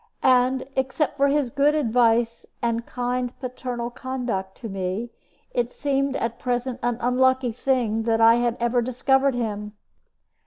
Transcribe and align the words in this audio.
And, 0.23 0.67
except 0.75 1.15
for 1.15 1.27
his 1.27 1.51
good 1.51 1.75
advice 1.75 2.47
and 2.59 2.87
kind 2.87 3.39
paternal 3.39 3.91
conduct 3.91 4.55
to 4.57 4.67
me, 4.67 5.11
it 5.51 5.69
seemed 5.69 6.15
at 6.15 6.39
present 6.39 6.79
an 6.81 6.97
unlucky 7.01 7.51
thing 7.51 8.01
that 8.01 8.19
I 8.19 8.37
had 8.37 8.57
ever 8.59 8.81
discovered 8.81 9.35
him. 9.35 9.73